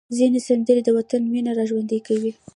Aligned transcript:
ځینې 0.17 0.39
سندرې 0.47 0.81
د 0.85 0.89
وطن 0.97 1.21
مینه 1.33 1.51
راژوندۍ 1.59 1.99
کوي. 2.07 2.31